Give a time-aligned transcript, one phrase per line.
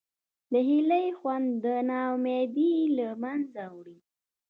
[0.51, 3.97] د هیلې خوند نا امیدي له منځه وړي.